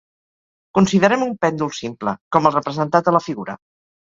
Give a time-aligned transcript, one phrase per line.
[0.77, 3.59] Considerem un pèndol simple, com el representat a la Figura.